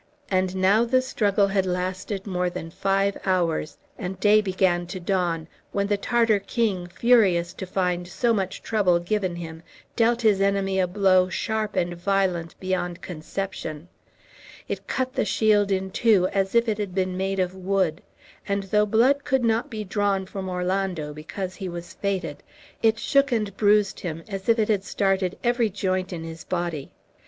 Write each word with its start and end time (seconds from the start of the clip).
And 0.31 0.55
now 0.55 0.83
the 0.83 0.99
struggle 0.99 1.45
had 1.49 1.67
lasted 1.67 2.25
more 2.25 2.49
than 2.49 2.71
five 2.71 3.19
hours, 3.23 3.77
and 3.99 4.19
day 4.19 4.41
began 4.41 4.87
to 4.87 4.99
dawn, 4.99 5.47
when 5.73 5.85
the 5.85 5.95
Tartar 5.95 6.39
king, 6.39 6.87
furious 6.87 7.53
to 7.53 7.67
find 7.67 8.07
so 8.07 8.33
much 8.33 8.63
trouble 8.63 8.97
given 8.97 9.35
him, 9.35 9.61
dealt 9.95 10.23
his 10.23 10.41
enemy 10.41 10.79
a 10.79 10.87
blow 10.87 11.29
sharp 11.29 11.75
and 11.75 11.93
violent 11.95 12.59
beyond 12.59 13.03
conception. 13.03 13.89
It 14.67 14.87
cut 14.87 15.13
the 15.13 15.23
shield 15.23 15.71
in 15.71 15.91
two 15.91 16.27
as 16.29 16.55
if 16.55 16.67
it 16.67 16.79
had 16.79 16.95
been 16.95 17.15
made 17.15 17.37
of 17.37 17.53
wood, 17.53 18.01
and, 18.47 18.63
though 18.63 18.87
blood 18.87 19.23
could 19.23 19.43
not 19.45 19.69
be 19.69 19.83
drawn 19.83 20.25
from 20.25 20.49
Orlando, 20.49 21.13
because 21.13 21.53
he 21.53 21.69
was 21.69 21.93
fated, 21.93 22.41
it 22.81 22.97
shook 22.97 23.31
and 23.31 23.55
bruised 23.55 23.99
him 23.99 24.23
as 24.27 24.49
if 24.49 24.57
it 24.57 24.67
had 24.69 24.83
started 24.83 25.37
every 25.43 25.69
joint 25.69 26.11
in 26.11 26.23
his 26.23 26.43
body. 26.43 26.91